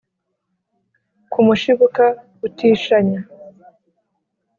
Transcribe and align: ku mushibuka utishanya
ku 1.31 1.39
mushibuka 1.47 2.05
utishanya 2.47 3.21